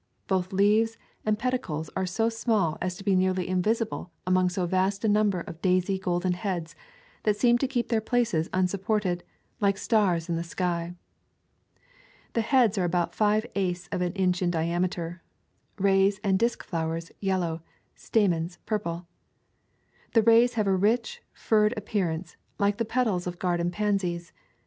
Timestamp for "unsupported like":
8.51-9.77